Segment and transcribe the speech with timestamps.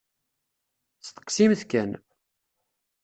[1.07, 1.91] Steqsimt kan!